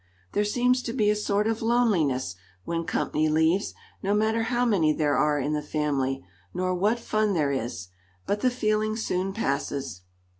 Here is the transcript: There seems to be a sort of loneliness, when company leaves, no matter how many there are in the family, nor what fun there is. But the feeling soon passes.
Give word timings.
There 0.31 0.43
seems 0.43 0.81
to 0.81 0.93
be 0.93 1.11
a 1.11 1.15
sort 1.15 1.45
of 1.45 1.61
loneliness, 1.61 2.33
when 2.65 2.85
company 2.85 3.29
leaves, 3.29 3.75
no 4.01 4.15
matter 4.15 4.41
how 4.41 4.65
many 4.65 4.93
there 4.93 5.15
are 5.15 5.37
in 5.37 5.53
the 5.53 5.61
family, 5.61 6.25
nor 6.55 6.73
what 6.73 6.97
fun 6.97 7.35
there 7.35 7.51
is. 7.51 7.89
But 8.25 8.41
the 8.41 8.49
feeling 8.49 8.97
soon 8.97 9.31
passes. 9.31 10.01